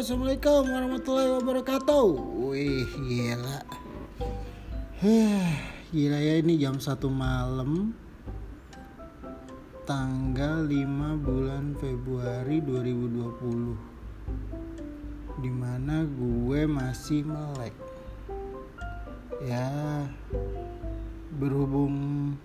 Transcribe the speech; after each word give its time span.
assalamualaikum 0.00 0.64
warahmatullahi 0.64 1.30
wabarakatuh. 1.36 2.08
Wih, 2.48 2.88
gila. 3.04 3.60
Huh, 4.96 5.52
gila 5.92 6.16
ya 6.16 6.40
ini 6.40 6.56
jam 6.56 6.80
1 6.80 7.04
malam 7.12 7.92
tanggal 9.84 10.64
5 10.64 11.20
bulan 11.20 11.76
Februari 11.76 12.64
2020 12.64 15.44
di 15.44 15.52
mana 15.52 16.08
gue 16.08 16.60
masih 16.64 17.28
melek 17.28 17.76
ya 19.44 19.68
berhubung 21.36 22.40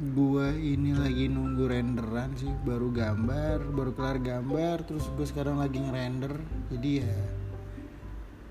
gue 0.00 0.56
ini 0.56 0.96
lagi 0.96 1.28
nunggu 1.28 1.68
renderan 1.68 2.32
sih 2.32 2.48
baru 2.64 2.88
gambar 2.88 3.60
baru 3.68 3.92
kelar 3.92 4.16
gambar 4.16 4.88
terus 4.88 5.04
gue 5.12 5.28
sekarang 5.28 5.60
lagi 5.60 5.76
ngerender. 5.76 6.40
Jadi 6.72 7.04
ya 7.04 7.16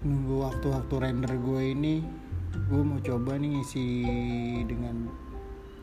nunggu 0.05 0.45
waktu-waktu 0.45 0.93
render 1.01 1.33
gue 1.41 1.61
ini 1.73 2.05
gue 2.69 2.81
mau 2.85 3.01
coba 3.01 3.41
nih 3.41 3.49
ngisi 3.57 3.87
dengan 4.69 5.09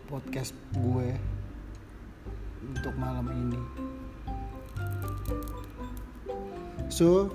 podcast 0.06 0.54
gue 0.78 1.18
untuk 2.62 2.94
malam 2.94 3.26
ini. 3.34 3.60
So 6.94 7.26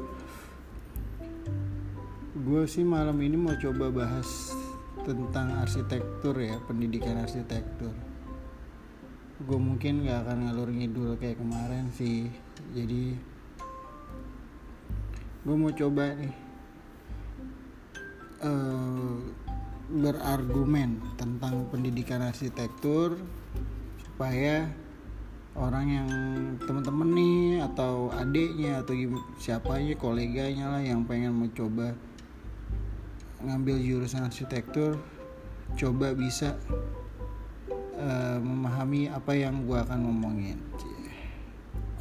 gue 2.31 2.63
sih 2.63 2.87
malam 2.87 3.19
ini 3.19 3.35
mau 3.35 3.59
coba 3.59 3.91
bahas 3.91 4.55
tentang 5.03 5.51
arsitektur 5.59 6.39
ya 6.39 6.55
pendidikan 6.63 7.19
arsitektur 7.19 8.10
gue 9.41 9.59
mungkin 9.59 10.05
gak 10.05 10.27
akan 10.27 10.37
ngalur 10.45 10.69
ngidul 10.69 11.17
kayak 11.17 11.41
kemarin 11.41 11.89
sih. 11.95 12.29
Jadi 12.77 13.17
gue 15.41 15.55
mau 15.57 15.73
coba 15.73 16.13
nih 16.13 16.35
uh, 18.45 19.17
berargumen 19.91 21.01
tentang 21.17 21.65
pendidikan 21.73 22.21
arsitektur 22.21 23.17
supaya 24.05 24.69
orang 25.57 25.85
yang 25.89 26.09
temen-temen 26.63 27.09
nih 27.11 27.65
atau 27.65 28.13
adiknya 28.15 28.79
atau 28.79 28.95
siapanya 29.35 29.97
koleganya 29.99 30.77
lah 30.77 30.81
yang 30.85 31.03
pengen 31.03 31.35
mencoba 31.35 31.91
ngambil 33.41 33.81
jurusan 33.81 34.29
arsitektur 34.29 35.01
coba 35.75 36.13
bisa 36.13 36.55
uh, 38.01 38.37
memahami 38.41 39.07
apa 39.13 39.37
yang 39.37 39.63
gue 39.69 39.77
akan 39.77 39.99
ngomongin. 40.01 40.57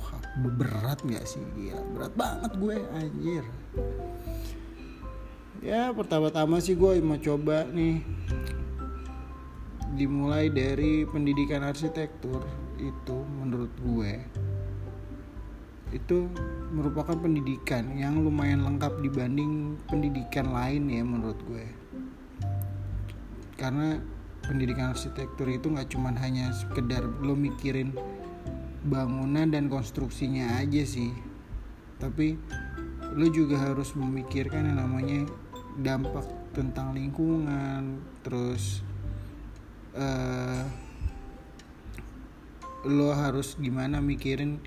Wah, 0.00 0.16
berat 0.56 1.04
nggak 1.04 1.24
sih? 1.28 1.44
Gila 1.54 1.84
berat 1.92 2.14
banget 2.16 2.52
gue 2.56 2.76
anjir. 2.96 3.44
Ya 5.60 5.92
pertama-tama 5.92 6.56
sih 6.64 6.72
gue 6.72 7.04
mau 7.04 7.20
coba 7.20 7.68
nih. 7.68 8.00
Dimulai 9.94 10.48
dari 10.48 11.04
pendidikan 11.04 11.66
arsitektur 11.66 12.40
itu 12.80 13.16
menurut 13.36 13.74
gue 13.84 14.12
itu 15.90 16.30
merupakan 16.70 17.18
pendidikan 17.18 17.98
yang 17.98 18.22
lumayan 18.22 18.62
lengkap 18.62 19.02
dibanding 19.02 19.74
pendidikan 19.90 20.54
lain 20.54 20.86
ya 20.86 21.02
menurut 21.02 21.38
gue. 21.50 21.66
Karena 23.58 23.98
pendidikan 24.50 24.90
arsitektur 24.90 25.46
itu 25.46 25.70
nggak 25.70 25.94
cuman 25.94 26.18
hanya 26.18 26.50
sekedar 26.50 27.06
lo 27.22 27.38
mikirin 27.38 27.94
bangunan 28.82 29.46
dan 29.46 29.70
konstruksinya 29.70 30.58
aja 30.58 30.82
sih. 30.82 31.14
Tapi 32.02 32.34
lo 33.14 33.30
juga 33.30 33.62
harus 33.62 33.94
memikirkan 33.94 34.66
yang 34.66 34.82
namanya 34.82 35.30
dampak 35.78 36.26
tentang 36.50 36.98
lingkungan 36.98 38.02
terus 38.26 38.82
uh, 39.94 40.66
lo 42.90 43.14
harus 43.14 43.54
gimana 43.54 44.02
mikirin 44.02 44.58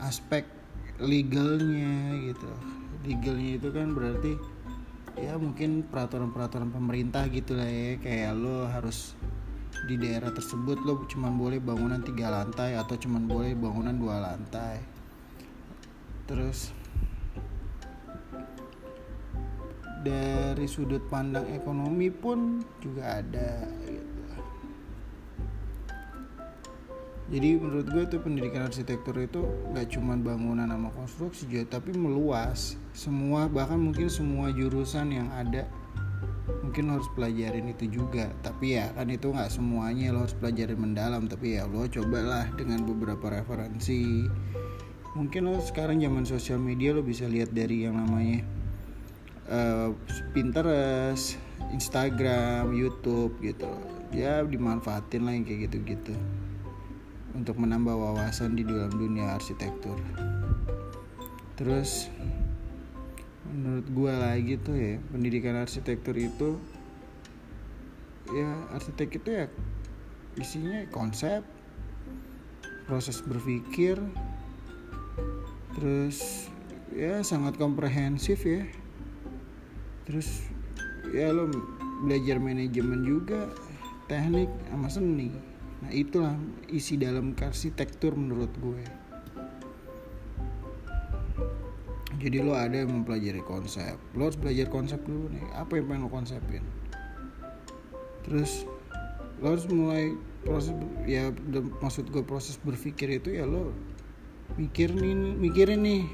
aspek 0.00 0.48
legalnya 0.96 2.16
gitu. 2.32 2.48
Legalnya 3.04 3.60
itu 3.60 3.68
kan 3.76 3.92
berarti 3.92 4.32
ya 5.16 5.36
mungkin 5.36 5.84
peraturan-peraturan 5.88 6.72
pemerintah 6.72 7.28
gitu 7.28 7.52
lah 7.52 7.68
ya 7.68 8.00
kayak 8.00 8.32
lo 8.36 8.64
harus 8.68 9.12
di 9.84 9.98
daerah 9.98 10.30
tersebut 10.30 10.78
lo 10.84 11.04
cuma 11.10 11.28
boleh 11.28 11.58
bangunan 11.58 12.00
tiga 12.00 12.30
lantai 12.30 12.78
atau 12.78 12.96
cuma 12.96 13.18
boleh 13.20 13.52
bangunan 13.52 13.92
dua 13.92 14.22
lantai 14.22 14.80
terus 16.24 16.72
dari 20.02 20.66
sudut 20.66 21.02
pandang 21.06 21.46
ekonomi 21.54 22.10
pun 22.10 22.58
juga 22.82 23.22
ada 23.22 23.62
gitu. 23.86 24.11
Jadi 27.30 27.54
menurut 27.54 27.86
gue 27.86 28.04
tuh 28.10 28.20
pendidikan 28.20 28.66
arsitektur 28.66 29.14
itu 29.22 29.46
gak 29.70 29.94
cuma 29.94 30.18
bangunan 30.18 30.66
sama 30.66 30.90
konstruksi 30.90 31.46
juga 31.46 31.78
tapi 31.78 31.94
meluas. 31.94 32.74
Semua 32.90 33.46
bahkan 33.46 33.78
mungkin 33.78 34.10
semua 34.10 34.50
jurusan 34.50 35.14
yang 35.14 35.30
ada 35.30 35.70
mungkin 36.66 36.90
harus 36.90 37.06
pelajarin 37.14 37.70
itu 37.70 38.02
juga. 38.02 38.34
Tapi 38.42 38.74
ya 38.74 38.90
kan 38.92 39.06
itu 39.06 39.30
nggak 39.30 39.52
semuanya 39.54 40.10
lo 40.10 40.26
harus 40.26 40.34
pelajarin 40.34 40.78
mendalam. 40.80 41.30
Tapi 41.30 41.62
ya 41.62 41.70
lo 41.70 41.86
cobalah 41.86 42.50
dengan 42.58 42.82
beberapa 42.82 43.30
referensi. 43.30 44.26
Mungkin 45.14 45.46
lo 45.46 45.62
sekarang 45.62 46.02
zaman 46.02 46.26
sosial 46.26 46.58
media 46.58 46.90
lo 46.90 47.06
bisa 47.06 47.28
lihat 47.28 47.54
dari 47.54 47.86
yang 47.86 48.00
namanya 48.00 48.42
uh, 49.46 49.94
Pinterest, 50.34 51.38
Instagram, 51.70 52.74
YouTube 52.74 53.38
gitu. 53.40 53.70
Ya 54.12 54.44
dimanfaatin 54.44 55.24
lah 55.24 55.32
yang 55.32 55.48
kayak 55.48 55.70
gitu-gitu 55.70 56.12
untuk 57.32 57.56
menambah 57.56 57.96
wawasan 57.96 58.56
di 58.56 58.64
dalam 58.64 58.92
dunia 58.92 59.36
arsitektur. 59.36 59.96
Terus 61.56 62.12
menurut 63.52 63.86
gue 63.88 64.12
lagi 64.12 64.54
tuh 64.60 64.76
ya 64.76 64.94
pendidikan 65.12 65.60
arsitektur 65.60 66.16
itu 66.16 66.56
ya 68.32 68.48
arsitek 68.72 69.20
itu 69.20 69.28
ya 69.28 69.46
isinya 70.40 70.88
konsep 70.88 71.44
proses 72.88 73.20
berpikir 73.20 74.00
terus 75.76 76.48
ya 76.92 77.20
sangat 77.24 77.56
komprehensif 77.56 78.44
ya. 78.44 78.64
Terus 80.08 80.44
ya 81.12 81.32
lo 81.32 81.48
belajar 82.04 82.42
manajemen 82.42 83.06
juga 83.06 83.48
teknik 84.10 84.50
sama 84.68 84.88
seni 84.90 85.51
nah 85.82 85.90
itulah 85.90 86.38
isi 86.70 86.94
dalam 86.94 87.34
arsitektur 87.34 88.14
menurut 88.14 88.54
gue. 88.62 89.02
Jadi 92.22 92.38
lo 92.38 92.54
ada 92.54 92.86
yang 92.86 93.02
mempelajari 93.02 93.42
konsep. 93.42 93.98
Lo 94.14 94.30
harus 94.30 94.38
belajar 94.38 94.70
konsep 94.70 95.02
dulu 95.02 95.26
nih. 95.34 95.42
Apa 95.58 95.82
yang 95.82 95.90
pengen 95.90 96.06
lo 96.06 96.10
konsepin? 96.14 96.62
Terus 98.22 98.62
lo 99.42 99.50
harus 99.50 99.66
mulai 99.66 100.14
proses 100.46 100.70
ya 101.02 101.34
maksud 101.82 102.14
gue 102.14 102.22
proses 102.22 102.58
berpikir 102.62 103.10
itu 103.18 103.34
ya 103.34 103.42
lo 103.42 103.74
mikir 104.54 104.94
nih 104.94 105.34
mikirin 105.34 105.82
nih. 105.82 106.06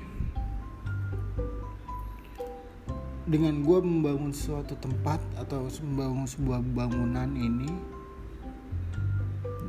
Dengan 3.28 3.60
gue 3.60 3.78
membangun 3.84 4.32
suatu 4.32 4.80
tempat 4.80 5.20
atau 5.36 5.68
membangun 5.84 6.24
sebuah 6.24 6.64
bangunan 6.72 7.28
ini 7.36 7.97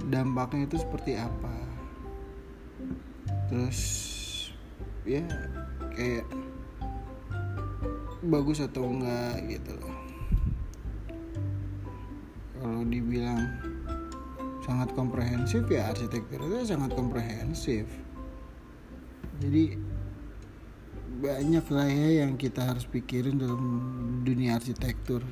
dampaknya 0.09 0.65
itu 0.65 0.81
seperti 0.81 1.13
apa? 1.15 1.55
Terus 3.49 3.79
ya 5.05 5.23
kayak 5.93 6.25
bagus 8.19 8.59
atau 8.59 8.83
enggak 8.83 9.41
gitu 9.47 9.79
kalau 12.59 12.83
dibilang 12.83 13.39
sangat 14.59 14.91
komprehensif 14.91 15.63
ya 15.71 15.87
arsitektur 15.89 16.43
itu 16.43 16.67
sangat 16.67 16.91
komprehensif. 16.93 17.87
Jadi 19.39 19.79
banyak 21.23 21.65
lah 21.71 21.87
ya 21.87 22.27
yang 22.27 22.35
kita 22.35 22.67
harus 22.67 22.83
pikirin 22.83 23.39
dalam 23.39 23.63
dunia 24.27 24.59
arsitektur. 24.59 25.23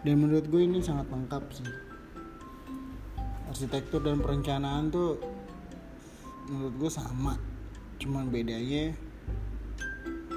Dan 0.00 0.24
menurut 0.24 0.48
gue 0.48 0.64
ini 0.64 0.80
sangat 0.80 1.12
lengkap 1.12 1.44
sih 1.52 1.89
arsitektur 3.50 3.98
dan 4.06 4.22
perencanaan 4.22 4.94
tuh 4.94 5.18
menurut 6.46 6.74
gue 6.86 6.90
sama 6.90 7.34
cuman 7.98 8.30
bedanya 8.30 8.94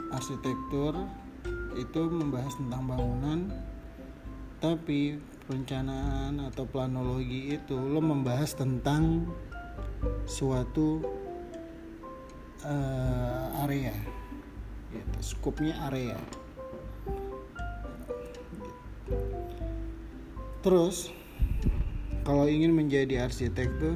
arsitektur 0.09 0.97
itu 1.77 2.01
membahas 2.09 2.57
tentang 2.57 2.89
bangunan 2.89 3.39
tapi 4.57 5.21
perencanaan 5.45 6.41
atau 6.49 6.65
planologi 6.65 7.53
itu 7.53 7.77
lo 7.77 8.01
membahas 8.01 8.57
tentang 8.57 9.29
suatu 10.25 11.05
uh, 12.65 13.63
area 13.67 13.93
gitu. 14.89 15.17
skupnya 15.21 15.77
area 15.85 16.17
terus 20.63 21.11
kalau 22.23 22.47
ingin 22.47 22.71
menjadi 22.71 23.27
arsitek 23.27 23.69
tuh 23.79 23.95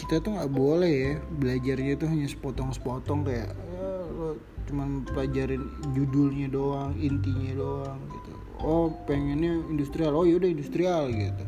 kita 0.00 0.24
tuh 0.24 0.40
nggak 0.40 0.52
boleh 0.52 0.92
ya. 0.92 1.14
Belajarnya 1.38 1.94
tuh 2.00 2.08
hanya 2.08 2.26
sepotong-sepotong 2.26 3.20
kayak 3.28 3.52
ya, 3.52 3.88
lo 4.16 4.40
cuman 4.66 5.02
pelajarin 5.02 5.66
judulnya 5.92 6.48
doang 6.48 6.96
intinya 6.96 7.52
doang 7.54 8.00
gitu. 8.08 8.32
Oh 8.64 8.88
pengennya 9.04 9.60
industrial. 9.68 10.16
Oh 10.16 10.24
yaudah 10.24 10.48
industrial 10.48 11.12
gitu. 11.12 11.44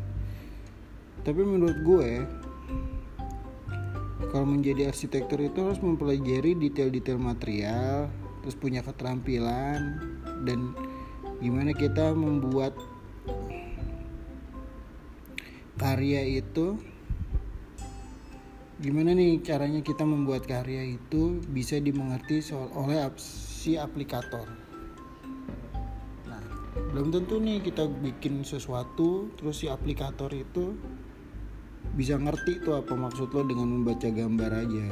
Tapi 1.25 1.41
menurut 1.41 1.77
gue 1.81 2.09
kalau 4.33 4.49
menjadi 4.49 4.89
arsitektur 4.89 5.37
itu 5.41 5.61
harus 5.61 5.77
mempelajari 5.77 6.57
detail-detail 6.57 7.21
material 7.21 8.09
terus 8.41 8.59
punya 8.59 8.83
keterampilan 8.83 10.01
dan 10.43 10.75
gimana 11.39 11.71
kita 11.71 12.11
membuat 12.11 12.75
karya 15.83 16.39
itu 16.39 16.79
gimana 18.79 19.11
nih 19.11 19.43
caranya 19.43 19.83
kita 19.83 20.07
membuat 20.07 20.47
karya 20.47 20.95
itu 20.95 21.43
bisa 21.51 21.75
dimengerti 21.75 22.39
oleh 22.55 23.03
si 23.19 23.75
aplikator? 23.75 24.47
Nah 26.23 26.43
belum 26.95 27.11
tentu 27.11 27.35
nih 27.43 27.59
kita 27.59 27.91
bikin 27.99 28.47
sesuatu 28.47 29.27
terus 29.35 29.59
si 29.59 29.67
aplikator 29.67 30.31
itu 30.31 30.71
bisa 31.99 32.15
ngerti 32.15 32.63
tuh 32.63 32.79
apa 32.79 32.95
maksud 32.95 33.35
lo 33.35 33.43
dengan 33.43 33.67
membaca 33.67 34.07
gambar 34.07 34.63
aja. 34.63 34.87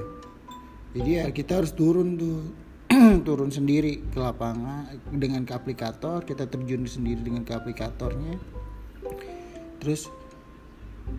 Jadi 0.92 1.12
ya 1.24 1.32
kita 1.32 1.64
harus 1.64 1.72
turun 1.72 2.20
tuh 2.20 2.52
turun 3.28 3.48
sendiri 3.48 4.12
ke 4.12 4.20
lapangan 4.20 4.92
dengan 5.08 5.48
ke 5.48 5.56
aplikator 5.56 6.28
kita 6.28 6.52
terjun 6.52 6.84
sendiri 6.84 7.24
dengan 7.24 7.48
ke 7.48 7.56
aplikatornya. 7.56 8.36
Terus 9.80 10.21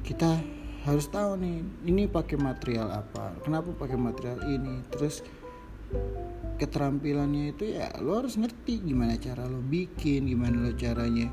kita 0.00 0.40
harus 0.82 1.06
tahu 1.06 1.38
nih 1.38 1.62
ini 1.86 2.10
pakai 2.10 2.34
material 2.34 2.90
apa 2.90 3.38
kenapa 3.44 3.70
pakai 3.76 3.94
material 3.94 4.40
ini? 4.48 4.82
Terus 4.90 5.22
keterampilannya 6.58 7.52
itu 7.52 7.76
ya 7.76 7.90
lo 8.00 8.18
harus 8.22 8.38
ngerti 8.38 8.82
gimana 8.86 9.18
cara 9.18 9.44
lo 9.46 9.62
bikin 9.62 10.26
gimana 10.26 10.58
lo 10.58 10.72
caranya. 10.74 11.30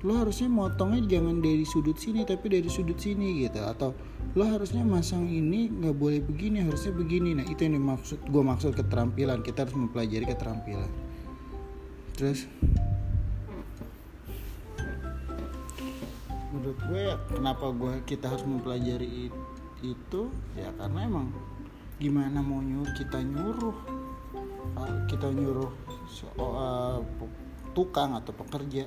Lo 0.00 0.16
harusnya 0.16 0.48
motongnya 0.48 1.04
jangan 1.04 1.44
dari 1.44 1.64
sudut 1.68 2.00
sini 2.00 2.24
tapi 2.24 2.48
dari 2.48 2.68
sudut 2.68 2.96
sini 2.96 3.44
gitu. 3.44 3.60
Atau 3.60 3.92
lo 4.36 4.44
harusnya 4.48 4.80
masang 4.84 5.28
ini 5.28 5.68
nggak 5.68 5.96
boleh 5.96 6.20
begini 6.24 6.64
harusnya 6.64 6.92
begini. 6.96 7.36
Nah 7.36 7.44
itu 7.44 7.68
yang 7.68 7.76
dimaksud 7.76 8.20
gue 8.24 8.42
maksud 8.44 8.72
keterampilan. 8.76 9.44
Kita 9.44 9.68
harus 9.68 9.76
mempelajari 9.76 10.24
keterampilan. 10.24 10.90
Terus 12.16 12.48
menurut 16.50 16.78
gue 16.90 17.00
ya 17.10 17.16
kenapa 17.30 17.70
gue 17.70 18.02
kita 18.06 18.26
harus 18.30 18.42
mempelajari 18.42 19.30
itu? 19.80 20.22
Ya 20.58 20.70
karena 20.76 21.06
emang 21.06 21.32
gimana 21.96 22.42
mau 22.42 22.60
nyuruh 22.60 22.92
kita 22.98 23.22
nyuruh. 23.22 23.78
Kita 25.10 25.26
nyuruh 25.30 25.70
so, 26.06 26.26
uh, 26.38 27.02
tukang 27.74 28.18
atau 28.18 28.34
pekerja. 28.34 28.86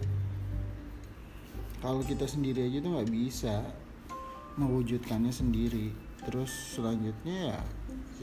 Kalau 1.84 2.00
kita 2.04 2.24
sendiri 2.28 2.72
aja 2.72 2.80
tuh 2.80 2.92
nggak 2.96 3.12
bisa 3.12 3.64
mewujudkannya 4.56 5.32
sendiri. 5.32 5.92
Terus 6.24 6.80
selanjutnya 6.80 7.52
ya 7.52 7.60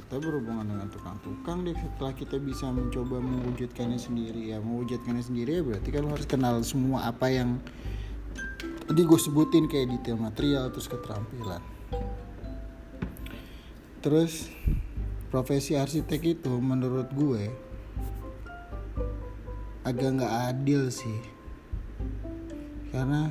kita 0.00 0.16
berhubungan 0.16 0.64
dengan 0.64 0.88
tukang-tukang 0.88 1.68
deh. 1.68 1.76
Setelah 1.76 2.16
kita 2.16 2.40
bisa 2.40 2.72
mencoba 2.72 3.20
mewujudkannya 3.20 4.00
sendiri 4.00 4.56
ya 4.56 4.58
mewujudkannya 4.64 5.20
sendiri 5.20 5.60
ya 5.60 5.62
berarti 5.64 5.88
kan 5.92 6.04
harus 6.08 6.24
kenal 6.24 6.64
semua 6.64 7.08
apa 7.12 7.28
yang 7.28 7.60
tadi 8.90 9.06
gue 9.06 9.20
sebutin 9.22 9.70
kayak 9.70 9.86
detail 9.86 10.18
material 10.18 10.66
terus 10.74 10.90
keterampilan. 10.90 11.62
Terus 14.02 14.50
profesi 15.30 15.78
arsitek 15.78 16.34
itu 16.34 16.50
menurut 16.58 17.06
gue 17.14 17.54
agak 19.86 20.10
nggak 20.18 20.34
adil 20.50 20.90
sih. 20.90 21.22
Karena 22.90 23.30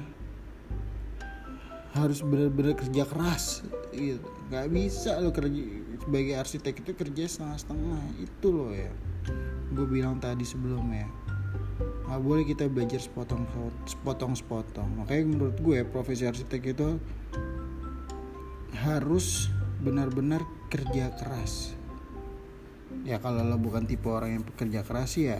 harus 1.91 2.23
benar-benar 2.23 2.79
kerja 2.79 3.03
keras 3.03 3.59
gitu 3.91 4.23
nggak 4.47 4.71
bisa 4.71 5.19
lo 5.19 5.35
kerja 5.35 5.59
sebagai 5.99 6.39
arsitek 6.39 6.87
itu 6.87 6.91
kerja 6.95 7.23
setengah-setengah. 7.27 8.03
Itu 8.23 8.47
loh 8.55 8.71
ya. 8.71 8.95
Gue 9.75 9.83
bilang 9.91 10.23
tadi 10.23 10.47
sebelumnya 10.47 11.03
nggak 11.79 12.21
boleh 12.25 12.43
kita 12.43 12.65
belajar 12.67 12.99
sepotong 12.99 13.45
sepotong 13.87 14.33
sepotong. 14.35 14.89
Makanya 15.03 15.23
menurut 15.29 15.57
gue 15.61 15.85
profesi 15.87 16.27
arsitek 16.27 16.61
itu 16.75 16.99
harus 18.83 19.47
benar-benar 19.79 20.43
kerja 20.67 21.15
keras. 21.15 21.77
Ya 23.07 23.21
kalau 23.23 23.45
lo 23.45 23.55
bukan 23.55 23.87
tipe 23.87 24.09
orang 24.09 24.41
yang 24.41 24.45
pekerja 24.45 24.83
keras 24.83 25.15
ya 25.15 25.39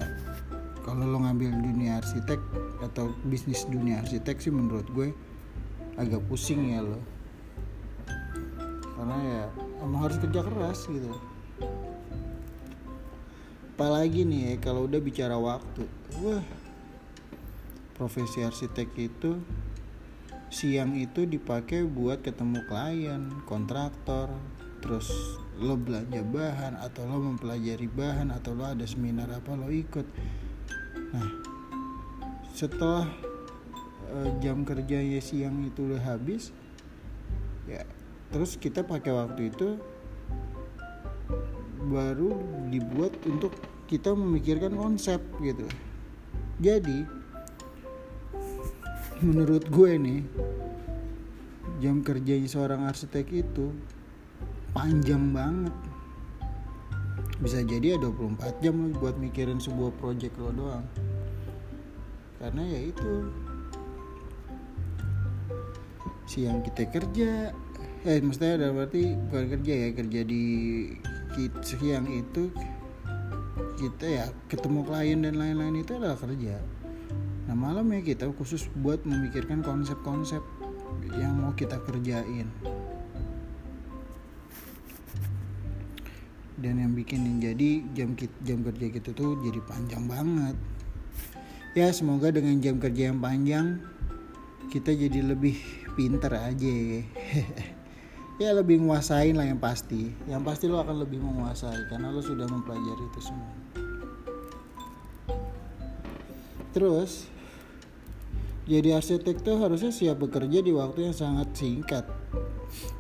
kalau 0.86 1.06
lo 1.06 1.19
ngambil 1.21 1.51
dunia 1.59 2.00
arsitek 2.00 2.39
atau 2.80 3.12
bisnis 3.27 3.68
dunia 3.68 4.00
arsitek 4.00 4.39
sih 4.39 4.53
menurut 4.53 4.88
gue 4.94 5.12
agak 6.00 6.24
pusing 6.31 6.77
ya 6.77 6.85
lo. 6.85 7.01
Karena 8.95 9.18
ya 9.19 9.44
emang 9.83 10.07
harus 10.07 10.18
kerja 10.21 10.44
keras 10.44 10.88
gitu 10.88 11.12
apalagi 13.80 14.28
nih 14.28 14.42
ya 14.44 14.54
kalau 14.60 14.92
udah 14.92 15.00
bicara 15.00 15.40
waktu? 15.40 15.88
Wah. 16.20 16.44
Profesi 17.96 18.44
arsitek 18.44 18.92
itu 19.00 19.40
siang 20.52 21.00
itu 21.00 21.24
dipakai 21.24 21.88
buat 21.88 22.20
ketemu 22.20 22.60
klien 22.68 23.31
kontraktor 23.48 24.36
terus 24.84 25.08
lo 25.64 25.80
belanja 25.80 26.20
bahan 26.28 26.76
atau 26.76 27.08
lo 27.08 27.24
mempelajari 27.24 27.88
bahan 27.88 28.36
atau 28.36 28.52
lo 28.52 28.68
ada 28.68 28.84
seminar 28.84 29.31
apa 29.31 29.56
lo 29.56 29.72
ikut. 29.72 30.04
Nah 31.16 31.30
setelah 32.52 33.08
uh, 34.12 34.30
jam 34.44 34.68
kerjanya 34.68 35.24
siang 35.24 35.64
itu 35.64 35.88
udah 35.88 36.04
habis 36.04 36.52
ya 37.64 37.88
terus 38.28 38.59
kita 38.59 38.83
pakai 38.83 39.16
waktu 39.16 39.56
itu 39.56 39.80
baru 41.88 42.36
dibuat 42.68 43.16
untuk 43.24 43.56
kita 43.88 44.12
memikirkan 44.12 44.76
konsep 44.76 45.24
gitu. 45.40 45.66
Jadi 46.59 47.07
menurut 49.24 49.64
gue 49.71 49.92
nih 50.00 50.21
jam 51.80 52.04
kerjanya 52.04 52.48
seorang 52.52 52.83
arsitek 52.88 53.28
itu 53.31 53.71
panjang 54.76 55.31
banget. 55.31 55.76
Bisa 57.40 57.64
jadi 57.64 57.95
ya 57.95 57.98
24 58.04 58.59
jam 58.59 58.92
buat 59.00 59.16
mikirin 59.16 59.64
sebuah 59.64 59.95
project 59.95 60.36
lo 60.36 60.52
doang. 60.52 60.86
Karena 62.40 62.64
ya 62.68 62.80
itu 62.92 63.12
siang 66.28 66.59
kita 66.62 66.92
kerja. 66.92 67.56
Eh 68.07 68.19
maksudnya 68.24 68.59
ada 68.59 68.68
berarti 68.76 69.16
bukan 69.28 69.45
kerja 69.59 69.74
ya 69.76 69.90
kerja 69.92 70.21
di 70.24 70.44
siang 71.64 72.07
itu 72.09 72.52
kita 73.80 74.06
ya 74.06 74.26
ketemu 74.52 74.83
klien 74.83 75.19
dan 75.24 75.40
lain-lain 75.40 75.81
itu 75.81 75.95
adalah 75.95 76.19
kerja. 76.19 76.59
Nah 77.48 77.56
malam 77.56 77.88
ya 77.95 78.04
kita 78.04 78.30
khusus 78.36 78.68
buat 78.78 79.02
memikirkan 79.07 79.64
konsep-konsep 79.64 80.44
yang 81.16 81.40
mau 81.40 81.56
kita 81.56 81.80
kerjain. 81.81 82.52
Dan 86.59 86.76
yang 86.76 86.92
bikin 86.92 87.40
jadi 87.40 87.88
jam 87.95 88.19
jam 88.44 88.59
kerja 88.68 88.86
kita 88.92 89.09
tuh 89.16 89.40
jadi 89.40 89.64
panjang 89.64 90.04
banget. 90.12 90.56
Ya 91.78 91.88
semoga 91.95 92.36
dengan 92.36 92.59
jam 92.59 92.83
kerja 92.83 93.16
yang 93.16 93.24
panjang 93.24 93.80
kita 94.69 94.94
jadi 94.94 95.26
lebih 95.33 95.57
pinter 95.98 96.30
aja 96.30 96.78
ya 98.40 98.56
lebih 98.56 98.80
menguasain 98.80 99.36
lah 99.36 99.46
yang 99.46 99.60
pasti. 99.60 100.16
Yang 100.26 100.42
pasti 100.48 100.66
lo 100.72 100.80
akan 100.80 101.04
lebih 101.04 101.19
menguasai 101.19 101.92
karena 101.92 102.08
lo 102.10 102.24
sudah 102.24 102.48
mempelajari 102.48 103.04
itu 103.12 103.22
semua. 103.22 103.52
Terus 106.72 107.28
jadi 108.64 108.96
arsitek 109.02 109.44
tuh 109.44 109.60
harusnya 109.60 109.92
siap 109.92 110.24
bekerja 110.24 110.64
di 110.64 110.72
waktu 110.72 111.12
yang 111.12 111.16
sangat 111.18 111.52
singkat. 111.52 112.08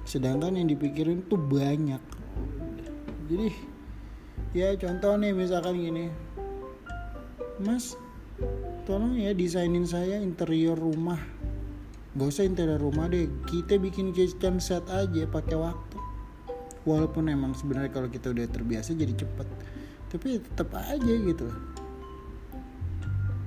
Sedangkan 0.03 0.59
yang 0.59 0.67
dipikirin 0.67 1.23
tuh 1.31 1.39
banyak. 1.39 2.03
Jadi 3.31 3.49
ya 4.51 4.75
contoh 4.75 5.15
nih 5.15 5.31
misalkan 5.31 5.79
gini. 5.79 6.11
Mas 7.63 7.95
tolong 8.83 9.15
ya 9.15 9.31
desainin 9.31 9.85
saya 9.87 10.19
interior 10.19 10.75
rumah 10.75 11.38
gak 12.17 12.29
usah 12.29 12.45
interior 12.47 12.81
rumah 12.81 13.05
deh. 13.05 13.29
Kita 13.45 13.77
bikin 13.77 14.09
kitchen 14.15 14.57
set 14.57 14.85
aja 14.89 15.29
pakai 15.29 15.57
waktu. 15.57 15.97
Walaupun 16.87 17.29
emang 17.29 17.53
sebenarnya 17.53 17.91
kalau 17.93 18.09
kita 18.09 18.33
udah 18.33 18.49
terbiasa 18.49 18.97
jadi 18.97 19.13
cepet. 19.13 19.47
Tapi 20.09 20.41
tetap 20.41 20.73
aja 20.73 21.13
gitu. 21.13 21.47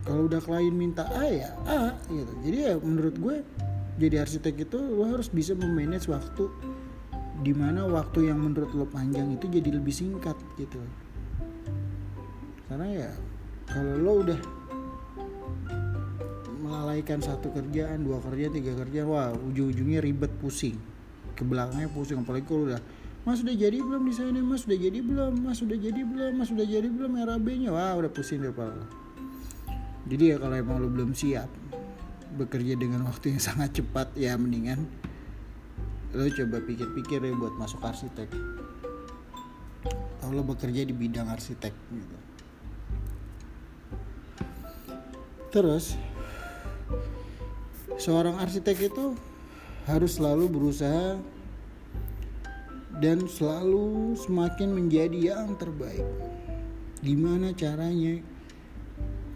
Kalau 0.02 0.26
udah 0.26 0.38
klien 0.42 0.74
minta 0.74 1.06
A 1.10 1.26
ya 1.26 1.50
A 1.66 1.94
gitu. 2.06 2.32
Jadi 2.42 2.58
ya 2.58 2.74
menurut 2.78 3.14
gue 3.18 3.36
jadi 3.98 4.22
arsitek 4.22 4.66
itu 4.70 4.78
lo 4.78 5.10
harus 5.10 5.26
bisa 5.26 5.58
memanage 5.58 6.06
waktu. 6.06 6.46
Di 7.42 7.50
mana 7.50 7.82
waktu 7.90 8.30
yang 8.30 8.38
menurut 8.38 8.70
lo 8.78 8.86
panjang 8.86 9.34
itu 9.34 9.50
jadi 9.50 9.74
lebih 9.74 9.90
singkat 9.90 10.38
gitu. 10.54 10.78
Karena 12.70 12.86
ya 12.86 13.10
kalau 13.66 13.98
lo 13.98 14.12
udah 14.22 14.61
melalaikan 16.92 17.24
satu 17.24 17.48
kerjaan 17.56 18.04
dua 18.04 18.20
kerjaan 18.20 18.52
tiga 18.52 18.76
kerjaan 18.76 19.08
wah 19.08 19.32
ujung-ujungnya 19.32 20.04
ribet 20.04 20.28
pusing 20.44 20.76
ke 21.32 21.40
belakangnya 21.40 21.88
pusing 21.88 22.20
apalagi 22.20 22.44
kalau 22.44 22.68
udah 22.68 22.80
Mas 23.22 23.38
sudah 23.38 23.54
jadi 23.54 23.78
belum 23.78 24.02
desainnya? 24.10 24.42
Mas 24.42 24.66
sudah 24.66 24.74
jadi 24.74 24.98
belum? 24.98 25.46
Mas 25.46 25.62
sudah 25.62 25.78
jadi 25.78 26.02
belum? 26.02 26.42
Mas 26.42 26.50
sudah 26.50 26.66
jadi 26.66 26.90
belum 26.90 27.22
RAB-nya? 27.22 27.70
Wah, 27.70 27.94
udah 27.94 28.10
pusing 28.10 28.42
deh 28.42 28.50
kepala. 28.50 28.82
Jadi 30.10 30.34
ya 30.34 30.36
kalau 30.42 30.58
emang 30.58 30.82
lo 30.82 30.90
belum 30.90 31.14
siap 31.14 31.46
bekerja 32.34 32.74
dengan 32.74 33.06
waktu 33.06 33.30
yang 33.30 33.38
sangat 33.38 33.78
cepat 33.78 34.10
ya 34.18 34.34
mendingan 34.34 34.90
lo 36.18 36.26
coba 36.34 36.66
pikir-pikir 36.66 37.22
ya 37.22 37.32
buat 37.38 37.54
masuk 37.62 37.78
arsitek. 37.86 38.26
Kalau 40.18 40.42
bekerja 40.42 40.82
di 40.82 40.90
bidang 40.90 41.30
arsitek 41.30 41.70
gitu. 41.70 42.16
Terus 45.54 45.94
seorang 47.98 48.38
arsitek 48.40 48.92
itu 48.92 49.16
harus 49.88 50.16
selalu 50.20 50.46
berusaha 50.46 51.18
dan 53.02 53.26
selalu 53.26 54.14
semakin 54.14 54.70
menjadi 54.70 55.34
yang 55.34 55.58
terbaik. 55.58 56.06
Gimana 57.02 57.50
caranya 57.56 58.22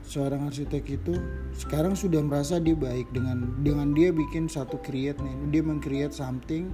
seorang 0.07 0.47
arsitek 0.47 0.85
itu 0.87 1.19
sekarang 1.59 1.99
sudah 1.99 2.23
merasa 2.23 2.63
dia 2.63 2.79
baik 2.79 3.11
dengan 3.11 3.59
dengan 3.67 3.91
dia 3.91 4.15
bikin 4.15 4.47
satu 4.47 4.79
create 4.79 5.19
nih, 5.19 5.35
dia 5.51 5.63
meng-create 5.67 6.15
something, 6.15 6.71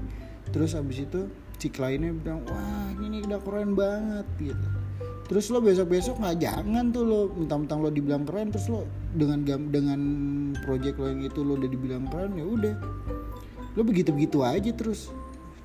terus 0.53 0.77
abis 0.77 1.09
itu 1.09 1.33
si 1.57 1.73
kliennya 1.73 2.13
bilang 2.13 2.45
wah 2.45 2.91
ini 3.01 3.25
udah 3.25 3.41
keren 3.41 3.73
banget 3.73 4.27
gitu. 4.37 4.82
Terus 5.33 5.49
lo 5.49 5.65
besok-besok 5.65 6.21
nggak 6.21 6.45
jangan 6.45 6.93
tuh 6.93 7.09
lo 7.09 7.21
mentang-mentang 7.33 7.81
lo 7.81 7.89
dibilang 7.89 8.29
keren 8.29 8.53
terus 8.53 8.69
lo 8.69 8.85
dengan 9.17 9.49
dengan 9.73 10.01
project 10.61 11.01
lo 11.01 11.09
yang 11.09 11.25
itu 11.25 11.41
lo 11.41 11.57
udah 11.57 11.71
dibilang 11.73 12.05
keren 12.13 12.37
ya 12.37 12.45
udah. 12.45 12.77
Lo 13.73 13.81
begitu-begitu 13.81 14.45
aja 14.45 14.69
terus 14.77 15.09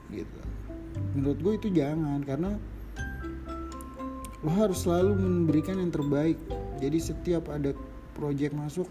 gitu. 0.07 0.39
Menurut 1.19 1.39
gue 1.43 1.53
itu 1.59 1.67
jangan 1.75 2.23
karena 2.23 2.55
lo 4.39 4.51
harus 4.55 4.87
selalu 4.87 5.19
memberikan 5.19 5.75
yang 5.75 5.91
terbaik. 5.91 6.39
Jadi 6.79 7.03
setiap 7.03 7.51
ada 7.51 7.75
project 8.15 8.55
masuk 8.55 8.87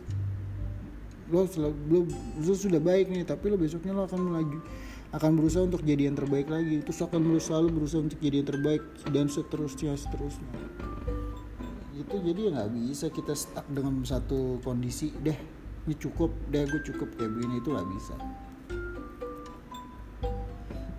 lo, 1.32 1.48
lo, 1.88 2.04
lo 2.36 2.52
sudah 2.52 2.84
baik 2.84 3.08
nih 3.08 3.24
tapi 3.24 3.48
lo 3.48 3.56
besoknya 3.56 3.96
lo 3.96 4.04
akan 4.04 4.20
melaju 4.28 4.60
akan 5.14 5.30
berusaha 5.38 5.62
untuk 5.62 5.86
jadi 5.86 6.10
yang 6.10 6.16
terbaik 6.18 6.50
lagi. 6.50 6.82
Terus 6.82 6.98
akan 7.02 7.38
selalu 7.38 7.68
berusaha 7.76 8.00
untuk 8.02 8.18
jadi 8.18 8.42
yang 8.42 8.48
terbaik 8.48 8.82
dan 9.12 9.26
seterusnya 9.30 9.94
seterusnya. 9.94 10.50
Itu 11.94 12.16
jadi 12.22 12.40
ya 12.48 12.50
nggak 12.58 12.70
bisa 12.74 13.06
kita 13.10 13.34
stuck 13.34 13.66
dengan 13.70 14.02
satu 14.02 14.58
kondisi. 14.66 15.14
Deh 15.22 15.38
ini 15.86 15.94
cukup. 15.94 16.34
Deh 16.50 16.66
gue 16.66 16.82
cukup 16.82 17.14
kayak 17.14 17.30
begini. 17.30 17.54
Itu 17.62 17.70
nggak 17.74 17.88
bisa. 17.94 18.14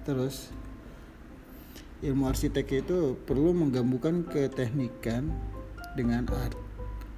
Terus 0.08 0.36
ilmu 2.00 2.30
arsitek 2.30 2.86
itu 2.86 3.18
perlu 3.26 3.52
menggabungkan 3.58 4.24
keteknikan 4.30 5.34
dengan 5.98 6.30
art 6.30 6.56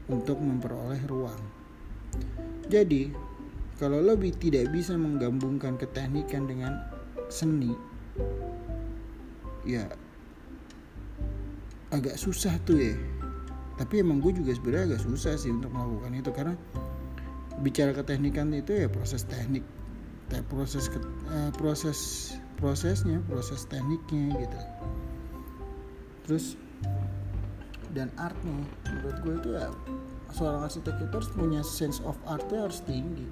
untuk 0.09 0.39
memperoleh 0.39 1.03
ruang. 1.05 1.37
Jadi, 2.71 3.13
kalau 3.79 4.03
lo 4.03 4.19
tidak 4.19 4.67
bisa 4.75 4.99
menggabungkan 4.99 5.79
keteknikan 5.79 6.45
dengan 6.45 6.83
seni, 7.31 7.71
ya 9.63 9.87
agak 11.95 12.19
susah 12.19 12.53
tuh 12.67 12.77
ya. 12.77 12.95
Tapi 13.79 14.03
emang 14.03 14.19
gue 14.19 14.35
juga 14.35 14.51
sebenarnya 14.51 14.93
agak 14.93 15.07
susah 15.07 15.39
sih 15.39 15.55
untuk 15.55 15.71
melakukan 15.71 16.11
itu 16.11 16.31
karena 16.35 16.53
bicara 17.63 17.95
keteknikan 17.95 18.51
itu 18.51 18.75
ya 18.75 18.91
proses 18.91 19.23
teknik, 19.23 19.63
proses 20.51 20.91
uh, 21.31 21.49
proses 21.55 22.35
prosesnya 22.59 23.23
proses 23.31 23.63
tekniknya 23.71 24.35
gitu 24.35 24.59
terus 26.27 26.45
dan 27.95 28.11
artnya 28.19 28.61
menurut 28.85 29.17
gue 29.25 29.33
itu 29.41 29.49
ya 29.57 29.71
seorang 30.35 30.67
arsitek 30.67 30.93
itu 31.01 31.15
harus 31.15 31.31
punya 31.33 31.61
sense 31.65 32.03
of 32.05 32.19
artnya 32.29 32.69
harus 32.69 32.85
tinggi 32.85 33.25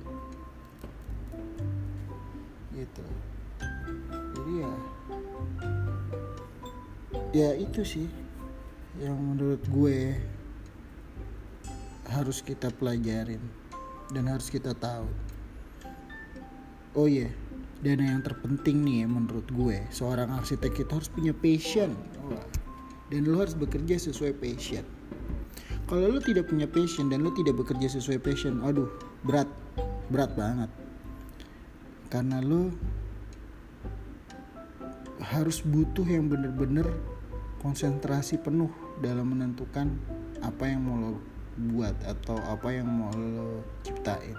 gitu. 2.77 3.05
Jadi 4.37 4.53
ya 4.61 4.73
ya 7.33 7.49
itu 7.57 7.81
sih 7.81 8.07
yang 9.01 9.17
menurut 9.17 9.61
gue 9.73 10.13
harus 12.07 12.45
kita 12.45 12.69
pelajarin 12.69 13.41
dan 14.13 14.29
harus 14.29 14.53
kita 14.53 14.77
tahu. 14.77 15.09
Oh 16.93 17.09
iya 17.09 17.29
yeah 17.29 17.33
dan 17.85 18.01
yang 18.01 18.21
terpenting 18.25 18.81
nih 18.81 19.05
ya 19.05 19.07
menurut 19.09 19.45
gue 19.53 19.77
seorang 19.93 20.33
arsitek 20.33 20.81
itu 20.81 20.91
harus 20.97 21.09
punya 21.13 21.33
passion 21.33 21.93
dan 23.13 23.21
lo 23.29 23.39
harus 23.39 23.53
bekerja 23.53 24.01
sesuai 24.01 24.35
passion. 24.41 24.83
Kalau 25.87 26.11
lo 26.11 26.19
tidak 26.19 26.51
punya 26.51 26.67
passion 26.67 27.07
dan 27.07 27.23
lo 27.23 27.31
tidak 27.31 27.55
bekerja 27.55 27.87
sesuai 27.87 28.19
passion 28.19 28.59
aduh 28.65 28.89
berat 29.23 29.47
berat 30.09 30.33
banget 30.33 30.67
karena 32.07 32.39
lo 32.39 32.71
harus 35.19 35.59
butuh 35.65 36.07
yang 36.07 36.31
bener-bener 36.31 36.87
konsentrasi 37.59 38.39
penuh 38.39 38.71
dalam 39.03 39.35
menentukan 39.35 39.91
apa 40.39 40.63
yang 40.71 40.87
mau 40.87 40.97
lo 40.97 41.13
buat 41.57 41.97
atau 42.05 42.37
apa 42.47 42.69
yang 42.69 42.87
mau 42.87 43.11
lo 43.11 43.65
ciptain. 43.81 44.37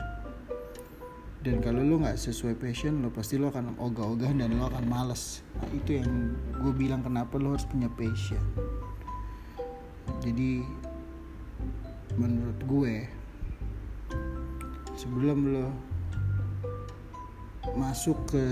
Dan 1.38 1.62
kalau 1.62 1.82
lo 1.86 2.02
nggak 2.02 2.18
sesuai 2.18 2.58
passion 2.58 2.98
lo 3.04 3.14
pasti 3.14 3.38
lo 3.38 3.50
akan 3.50 3.78
ogah-ogah 3.78 4.34
dan 4.34 4.58
lo 4.58 4.66
akan 4.70 4.84
males. 4.86 5.46
Nah, 5.58 5.70
itu 5.70 5.98
yang 6.00 6.34
gue 6.62 6.72
bilang 6.74 7.02
kenapa 7.02 7.38
lo 7.38 7.54
harus 7.54 7.66
punya 7.66 7.90
passion. 7.94 8.42
Jadi 10.18 10.62
menurut 12.18 12.58
gue 12.66 12.94
sebelum 14.98 15.38
lo 15.54 15.87
masuk 17.78 18.18
ke 18.34 18.44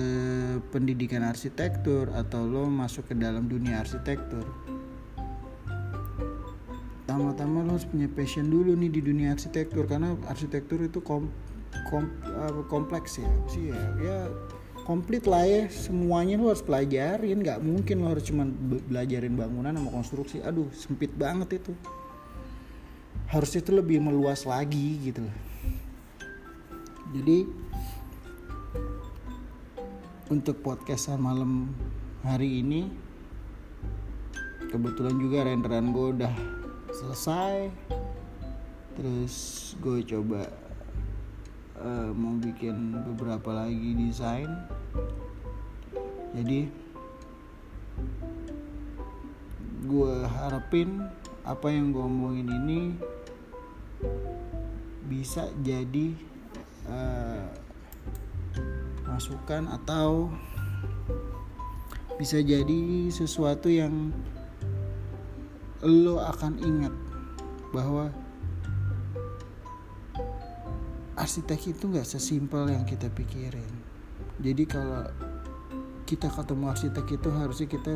pendidikan 0.71 1.27
arsitektur 1.27 2.15
atau 2.15 2.47
lo 2.47 2.71
masuk 2.71 3.11
ke 3.11 3.15
dalam 3.19 3.51
dunia 3.51 3.83
arsitektur? 3.83 4.47
Pertama-tama 7.03 7.67
lo 7.67 7.75
harus 7.75 7.87
punya 7.91 8.07
passion 8.07 8.47
dulu 8.47 8.79
nih 8.79 8.91
di 8.95 9.01
dunia 9.03 9.35
arsitektur 9.35 9.91
karena 9.91 10.15
arsitektur 10.31 10.79
itu 10.87 11.03
kom 11.03 11.27
kom, 11.91 12.07
kompleks 12.71 13.19
ya 13.19 13.27
sih 13.51 13.75
ya? 13.75 13.83
Ya 13.99 14.19
komplit 14.87 15.27
lah 15.27 15.43
ya 15.43 15.67
semuanya 15.67 16.39
lo 16.39 16.55
harus 16.55 16.63
pelajarin. 16.63 17.43
Nggak 17.43 17.59
mungkin 17.67 18.07
lo 18.07 18.15
harus 18.15 18.31
cuma 18.31 18.47
belajarin 18.87 19.35
bangunan 19.35 19.75
sama 19.75 19.91
konstruksi. 19.91 20.39
Aduh 20.47 20.71
sempit 20.71 21.11
banget 21.19 21.59
itu. 21.59 21.75
Harusnya 23.27 23.59
itu 23.59 23.75
lebih 23.75 23.99
meluas 23.99 24.47
lagi 24.47 25.11
gitu. 25.11 25.27
Jadi 27.11 27.66
untuk 30.27 30.59
podcastan 30.59 31.23
malam 31.23 31.71
hari 32.27 32.59
ini 32.59 32.91
kebetulan 34.75 35.15
juga 35.23 35.47
renderan 35.47 35.95
gue 35.95 36.07
udah 36.19 36.35
selesai. 36.91 37.71
Terus 38.99 39.35
gue 39.79 40.03
coba 40.03 40.51
uh, 41.79 42.11
mau 42.11 42.35
bikin 42.43 43.07
beberapa 43.07 43.55
lagi 43.55 43.95
desain. 43.95 44.51
Jadi 46.35 46.67
gue 49.87 50.15
harapin 50.27 51.07
apa 51.47 51.71
yang 51.71 51.95
gue 51.95 52.03
omongin 52.03 52.51
ini 52.51 52.81
bisa 55.07 55.47
jadi 55.63 56.19
uh, 56.91 57.66
masukan 59.17 59.65
atau 59.73 60.29
bisa 62.21 62.37
jadi 62.45 63.09
sesuatu 63.09 63.73
yang 63.73 64.13
lo 65.81 66.21
akan 66.21 66.61
ingat 66.61 66.93
bahwa 67.73 68.13
arsitek 71.17 71.73
itu 71.73 71.89
nggak 71.89 72.05
sesimpel 72.05 72.69
yang 72.69 72.85
kita 72.85 73.09
pikirin. 73.09 73.73
Jadi 74.37 74.69
kalau 74.69 75.09
kita 76.05 76.29
ketemu 76.29 76.65
arsitek 76.69 77.07
itu 77.17 77.29
harusnya 77.33 77.69
kita 77.73 77.95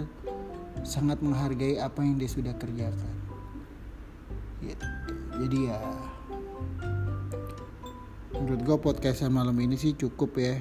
sangat 0.89 1.21
menghargai 1.21 1.77
apa 1.77 2.01
yang 2.01 2.17
dia 2.17 2.33
sudah 2.33 2.57
kerjakan. 2.57 3.17
Gitu. 4.65 4.87
Jadi 5.37 5.59
ya 5.69 5.81
menurut 8.41 8.61
gue 8.65 8.77
podcast 8.81 9.21
malam 9.29 9.57
ini 9.61 9.77
sih 9.77 9.93
cukup 9.93 10.41
ya 10.41 10.57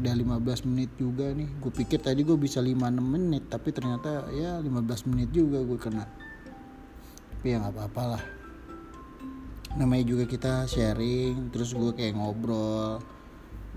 udah 0.00 0.16
15 0.16 0.68
menit 0.72 0.90
juga 0.96 1.28
nih. 1.28 1.48
Gue 1.60 1.68
pikir 1.68 2.00
tadi 2.00 2.24
gue 2.24 2.40
bisa 2.40 2.64
5-6 2.64 3.04
menit 3.04 3.52
tapi 3.52 3.68
ternyata 3.68 4.32
ya 4.32 4.56
15 4.64 5.10
menit 5.12 5.28
juga 5.28 5.60
gue 5.60 5.76
kena. 5.76 6.08
Tapi 7.36 7.46
ya 7.52 7.60
nggak 7.60 7.74
apa-apa 7.76 8.02
lah. 8.16 8.22
Namanya 9.76 10.04
juga 10.08 10.24
kita 10.24 10.64
sharing 10.64 11.52
terus 11.52 11.76
gue 11.76 11.92
kayak 11.92 12.16
ngobrol. 12.16 13.04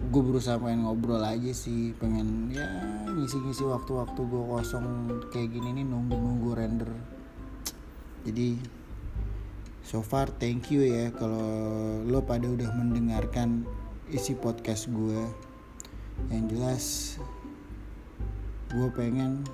Gue 0.09 0.21
berusaha 0.23 0.55
pengen 0.57 0.87
ngobrol 0.87 1.21
aja 1.21 1.51
sih 1.51 1.91
pengen 1.99 2.49
ya 2.49 2.65
ngisi-ngisi 3.11 3.67
waktu-waktu 3.67 4.19
gue 4.23 4.43
kosong 4.47 4.87
kayak 5.29 5.51
gini 5.51 5.75
nih 5.75 5.85
nunggu-nunggu 5.85 6.49
render. 6.55 6.91
Jadi 8.23 8.57
so 9.83 9.99
far 9.99 10.31
thank 10.39 10.71
you 10.71 10.87
ya 10.87 11.11
kalau 11.11 11.43
lo 12.07 12.23
pada 12.23 12.47
udah 12.47 12.71
mendengarkan 12.79 13.67
isi 14.07 14.39
podcast 14.39 14.87
gue 14.87 15.51
yang 16.29 16.45
jelas 16.49 17.17
gue 18.73 18.89
pengen 18.97 19.45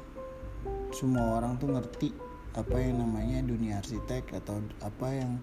semua 0.96 1.38
orang 1.38 1.60
tuh 1.60 1.70
ngerti 1.76 2.10
apa 2.58 2.82
yang 2.82 3.04
namanya 3.04 3.46
dunia 3.46 3.78
arsitek 3.78 4.36
atau 4.42 4.58
apa 4.82 5.08
yang 5.14 5.38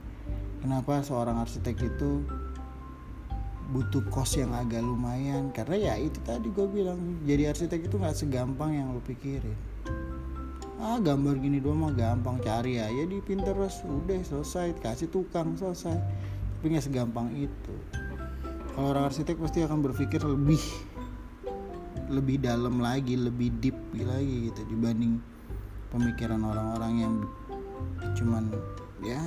kenapa 0.61 1.01
seorang 1.07 1.39
arsitek 1.39 1.77
itu 1.87 2.25
butuh 3.71 4.03
kos 4.11 4.39
yang 4.39 4.55
agak 4.55 4.83
lumayan. 4.83 5.51
Karena 5.51 5.93
ya 5.93 5.95
itu 5.99 6.19
tadi 6.23 6.51
gue 6.51 6.67
bilang 6.71 6.99
jadi 7.27 7.51
arsitek 7.51 7.91
itu 7.91 7.97
nggak 7.99 8.17
segampang 8.17 8.75
yang 8.75 8.95
lo 8.95 9.03
pikirin. 9.03 9.57
Ah 10.77 11.01
gambar 11.01 11.41
gini 11.41 11.59
doang 11.59 11.89
mah 11.89 11.95
gampang 11.97 12.37
cari 12.45 12.77
aja 12.77 13.05
di 13.09 13.19
Pinterest 13.25 13.83
udah 13.89 14.21
selesai 14.23 14.77
kasih 14.83 15.09
tukang 15.11 15.57
selesai. 15.57 15.97
Tapi 16.59 16.67
nggak 16.69 16.85
segampang 16.85 17.33
itu. 17.35 17.75
Kalau 18.77 18.93
orang 18.93 19.09
arsitek 19.09 19.41
pasti 19.41 19.65
akan 19.65 19.81
berpikir 19.81 20.21
lebih 20.21 20.61
lebih 22.09 22.43
dalam 22.43 22.79
lagi 22.79 23.19
lebih 23.19 23.51
deep 23.59 23.77
lagi 23.97 24.51
gitu 24.51 24.61
dibanding 24.71 25.19
pemikiran 25.91 26.43
orang-orang 26.43 26.93
yang 27.03 27.15
cuman 28.17 28.51
ya 29.05 29.21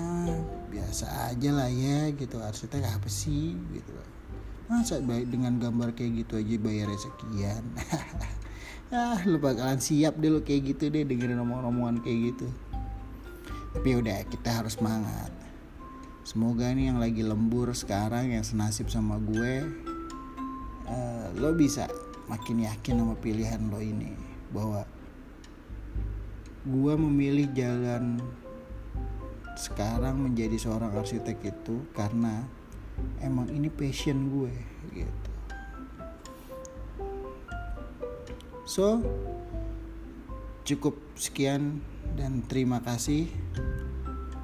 biasa 0.69 1.33
aja 1.33 1.49
lah 1.53 1.69
ya 1.69 2.13
gitu. 2.13 2.39
Arsitek 2.39 2.85
apa 2.85 3.09
sih 3.09 3.55
gitu. 3.73 3.91
Masa 4.69 5.01
baik 5.01 5.33
dengan 5.33 5.57
gambar 5.57 5.97
kayak 5.97 6.25
gitu 6.25 6.37
aja 6.37 6.55
bayarnya 6.61 6.99
sekian? 6.99 7.63
Ah 8.89 9.21
lu 9.21 9.37
bakalan 9.37 9.77
siap 9.77 10.17
deh 10.17 10.33
lu 10.33 10.41
kayak 10.41 10.73
gitu 10.73 10.89
deh 10.89 11.05
dengerin 11.05 11.37
omong-omongan 11.37 12.01
kayak 12.01 12.33
gitu. 12.33 12.49
Tapi 13.77 13.89
udah 14.01 14.25
kita 14.33 14.49
harus 14.49 14.81
semangat. 14.81 15.29
Semoga 16.25 16.73
nih 16.73 16.89
yang 16.89 16.97
lagi 16.97 17.21
lembur 17.21 17.69
sekarang 17.77 18.33
yang 18.33 18.41
senasib 18.41 18.89
sama 18.89 19.21
gue 19.21 19.61
uh, 20.89 21.27
lo 21.37 21.53
bisa 21.53 21.85
makin 22.29 22.63
yakin 22.69 23.01
sama 23.01 23.15
pilihan 23.17 23.59
lo 23.67 23.81
ini 23.81 24.13
bahwa 24.53 24.85
gue 26.63 26.93
memilih 26.95 27.49
jalan 27.57 28.21
sekarang 29.57 30.21
menjadi 30.21 30.55
seorang 30.55 30.93
arsitek 30.95 31.41
itu 31.43 31.83
karena 31.91 32.45
emang 33.19 33.49
ini 33.51 33.67
passion 33.67 34.29
gue 34.31 34.53
gitu 34.93 35.29
So, 38.69 39.01
cukup 40.61 40.93
sekian 41.17 41.81
dan 42.13 42.45
terima 42.45 42.77
kasih. 42.85 43.25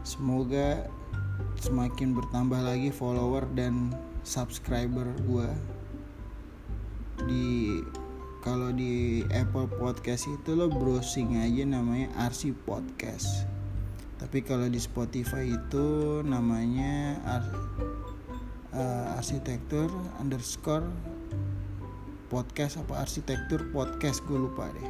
Semoga 0.02 0.90
semakin 1.62 2.18
bertambah 2.18 2.58
lagi 2.58 2.90
follower 2.90 3.46
dan 3.54 3.94
subscriber 4.26 5.06
gue 5.30 5.46
di 7.24 7.80
kalau 8.46 8.70
di 8.70 9.26
Apple 9.34 9.66
Podcast 9.82 10.30
itu 10.30 10.54
lo 10.54 10.70
browsing 10.70 11.42
aja 11.42 11.66
namanya 11.66 12.14
RC 12.30 12.54
Podcast. 12.68 13.50
Tapi 14.22 14.46
kalau 14.46 14.70
di 14.70 14.78
Spotify 14.78 15.50
itu 15.50 16.22
namanya 16.22 17.18
Ar, 17.26 17.44
uh, 18.76 19.18
arsitektur 19.18 19.90
underscore 20.22 20.86
podcast 22.30 22.82
apa 22.82 23.02
arsitektur 23.02 23.70
podcast 23.74 24.22
gue 24.30 24.38
lupa 24.38 24.70
deh. 24.78 24.90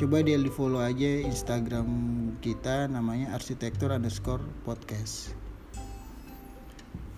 Coba 0.00 0.24
dia 0.24 0.40
di 0.40 0.50
follow 0.50 0.82
aja 0.82 1.22
instagram 1.22 1.86
kita 2.42 2.90
namanya 2.90 3.30
arsitektur 3.36 3.94
underscore 3.94 4.42
podcast. 4.66 5.38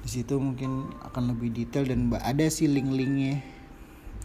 Di 0.05 0.09
situ 0.13 0.37
mungkin 0.37 0.93
akan 1.09 1.33
lebih 1.33 1.57
detail 1.57 1.89
dan 1.89 2.13
ada 2.13 2.45
sih 2.53 2.69
link-linknya 2.69 3.41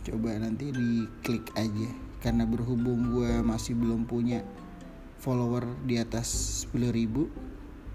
coba 0.06 0.36
nanti 0.40 0.72
diklik 0.72 1.52
aja 1.56 1.90
karena 2.20 2.44
berhubung 2.44 3.16
gue 3.16 3.40
masih 3.44 3.76
belum 3.76 4.04
punya 4.08 4.44
follower 5.20 5.68
di 5.84 6.00
atas 6.00 6.64
10 6.72 6.92
ribu 6.92 7.28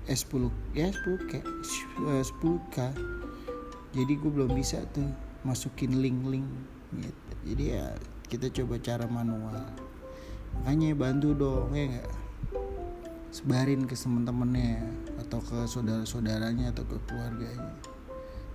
eh 0.05 0.17
10 0.17 0.77
ya 0.77 0.93
10 0.93 1.31
k 1.31 1.33
10 1.41 2.75
k. 2.75 2.77
Jadi 3.95 4.13
gue 4.19 4.31
belum 4.31 4.53
bisa 4.53 4.83
tuh 4.91 5.07
masukin 5.47 6.03
link-link 6.03 6.49
gitu. 6.99 7.33
Jadi 7.47 7.65
ya 7.79 7.95
kita 8.27 8.51
coba 8.51 8.75
cara 8.83 9.07
manual. 9.07 9.65
Makanya 10.61 10.99
bantu 10.99 11.33
dong 11.33 11.71
ya 11.73 12.01
gak 12.01 12.11
sebarin 13.35 13.87
ke 13.91 13.99
temen-temennya 13.99 14.83
atau 15.27 15.43
ke 15.43 15.67
saudara-saudaranya 15.67 16.71
atau 16.71 16.87
ke 16.87 16.97
keluarganya 17.11 17.94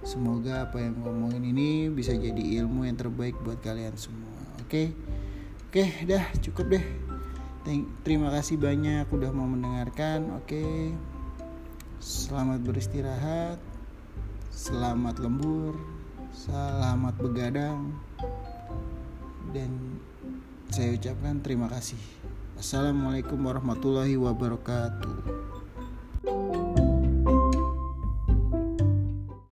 semoga 0.04 0.68
apa 0.68 0.80
yang 0.80 1.00
ngomongin 1.04 1.44
ini 1.44 1.92
bisa 1.92 2.16
jadi 2.16 2.64
ilmu 2.64 2.88
yang 2.88 2.96
terbaik 2.96 3.36
buat 3.44 3.60
kalian 3.60 3.96
semua 4.00 4.32
oke 4.60 4.68
okay? 4.68 4.88
oke 5.70 5.80
okay, 5.80 5.88
dah 6.08 6.26
cukup 6.40 6.80
deh 6.80 6.86
terima 8.02 8.34
kasih 8.34 8.58
banyak 8.58 9.06
udah 9.12 9.30
mau 9.36 9.46
mendengarkan 9.46 10.40
oke 10.40 10.48
okay? 10.48 10.96
selamat 12.00 12.64
beristirahat 12.64 13.60
selamat 14.50 15.20
lembur 15.20 15.76
selamat 16.34 17.16
begadang 17.20 17.94
dan 19.50 20.00
saya 20.70 20.94
ucapkan 20.94 21.42
terima 21.42 21.66
kasih. 21.66 21.98
Assalamualaikum 22.54 23.42
warahmatullahi 23.42 24.14
wabarakatuh. 24.22 25.39